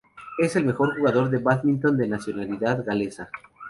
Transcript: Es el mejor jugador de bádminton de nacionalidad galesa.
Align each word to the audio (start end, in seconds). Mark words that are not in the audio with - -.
Es 0.39 0.55
el 0.55 0.65
mejor 0.65 0.97
jugador 0.97 1.29
de 1.29 1.37
bádminton 1.37 1.95
de 1.95 2.07
nacionalidad 2.07 2.83
galesa. 2.83 3.29